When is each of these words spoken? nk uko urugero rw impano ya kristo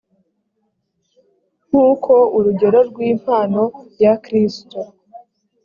nk 1.67 1.73
uko 1.89 2.13
urugero 2.37 2.79
rw 2.89 2.97
impano 3.11 3.63
ya 4.03 4.13
kristo 4.23 4.79